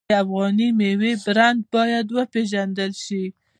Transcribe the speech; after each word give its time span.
د 0.09 0.11
افغاني 0.23 0.69
میوو 0.79 1.11
برنډ 1.23 1.59
باید 1.73 2.05
وپیژندل 2.17 2.91
شي. 3.05 3.23